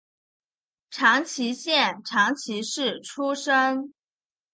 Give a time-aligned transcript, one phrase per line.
[0.89, 3.93] 长崎县长崎市出身。